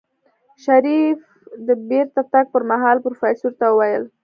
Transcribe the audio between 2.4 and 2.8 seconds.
پر